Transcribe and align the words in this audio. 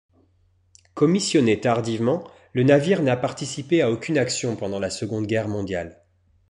Commissionné 0.95 1.61
tardivement, 1.61 2.23
le 2.53 2.63
navire 2.63 3.03
n'a 3.03 3.15
participé 3.15 3.83
à 3.83 3.91
aucune 3.91 4.17
action 4.17 4.55
pendant 4.55 4.79
la 4.79 4.89
Seconde 4.89 5.27
Guerre 5.27 5.47
mondiale. 5.47 6.01